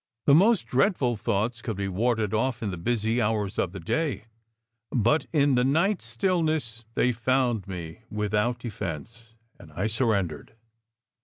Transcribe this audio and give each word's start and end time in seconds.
The 0.25 0.33
most 0.33 0.65
dreadful 0.65 1.15
thoughts 1.15 1.61
could 1.61 1.77
be 1.77 1.87
warded 1.87 2.33
off 2.33 2.63
in 2.63 2.71
the 2.71 2.77
busy 2.77 3.21
hours 3.21 3.59
of 3.59 3.71
the 3.71 3.79
day; 3.79 4.25
but 4.89 5.27
in 5.31 5.53
the 5.53 5.63
night 5.63 6.01
stillness 6.01 6.87
they 6.95 7.11
found 7.11 7.67
me 7.67 7.99
without 8.09 8.57
defence, 8.57 9.35
and 9.59 9.71
I 9.73 9.85
surren 9.85 10.27
dered. 10.29 10.49